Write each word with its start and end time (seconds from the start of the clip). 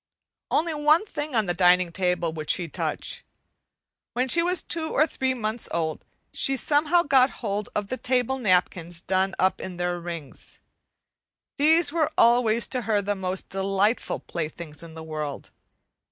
Only 0.49 0.73
one 0.73 1.05
thing 1.05 1.35
on 1.35 1.45
the 1.45 1.53
dining 1.53 1.91
table 1.91 2.33
would 2.33 2.49
she 2.49 2.67
touch. 2.67 3.23
When 4.13 4.27
she 4.29 4.41
was 4.41 4.63
two 4.63 4.89
or 4.89 5.05
three 5.05 5.35
months 5.35 5.69
old, 5.71 6.03
she 6.33 6.57
somehow 6.57 7.03
got 7.03 7.29
hold 7.45 7.69
of 7.75 7.89
the 7.89 7.97
table 7.97 8.39
napkins 8.39 8.99
done 8.99 9.35
up 9.37 9.61
in 9.61 9.77
their 9.77 9.99
rings. 9.99 10.57
These 11.57 11.93
were 11.93 12.11
always 12.17 12.65
to 12.69 12.81
her 12.89 12.99
the 12.99 13.13
most 13.13 13.49
delightful 13.49 14.19
playthings 14.21 14.81
in 14.81 14.95
the 14.95 15.03
world. 15.03 15.51